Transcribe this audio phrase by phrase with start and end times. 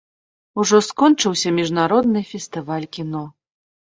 [0.61, 3.23] Ужо скончыўся міжнародны фестываль кіно.